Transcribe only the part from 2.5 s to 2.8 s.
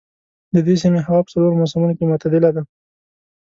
ده.